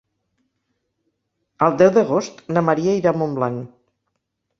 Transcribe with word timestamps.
El 1.67 1.77
deu 1.81 1.91
d'agost 1.97 2.41
na 2.57 2.63
Maria 2.71 2.97
irà 3.01 3.13
a 3.13 3.19
Montblanc. 3.23 3.69